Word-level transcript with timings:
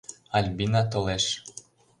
Альбина 0.37 0.81
толеш. 0.91 1.25